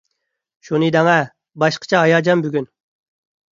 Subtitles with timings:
[0.69, 1.17] شۇنى دەڭە،
[1.65, 2.69] باشقىچە ھاياجان بۈگۈن!